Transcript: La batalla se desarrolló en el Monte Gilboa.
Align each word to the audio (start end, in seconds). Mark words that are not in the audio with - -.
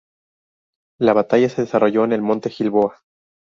La 0.99 1.13
batalla 1.13 1.47
se 1.47 1.61
desarrolló 1.61 2.03
en 2.05 2.11
el 2.13 2.23
Monte 2.23 2.49
Gilboa. 2.49 3.03